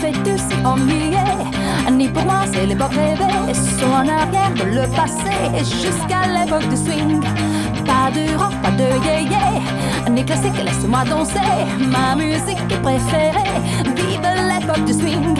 fait 0.00 0.32
aussi 0.32 0.56
ennuyé. 0.64 1.18
Ni 1.92 2.08
pour 2.08 2.24
moi, 2.24 2.42
c'est 2.52 2.66
l'époque 2.66 2.94
rêvée. 2.94 3.54
sont 3.54 3.92
en 3.92 4.08
arrière 4.08 4.52
de 4.54 4.64
le 4.76 4.86
passé, 4.96 5.34
jusqu'à 5.82 6.22
l'époque 6.26 6.68
du 6.68 6.76
swing. 6.76 7.20
Pas 7.84 8.10
de 8.16 8.36
rock, 8.38 8.54
pas 8.62 8.70
de 8.70 8.88
yé 9.04 9.30
ni 10.10 10.24
classique, 10.24 10.56
laisse-moi 10.64 11.04
danser. 11.04 11.40
Ma 11.94 12.14
musique 12.16 12.66
préférée, 12.82 13.52
vive 13.96 14.26
l'époque 14.48 14.84
du 14.84 14.92
swing. 14.92 15.39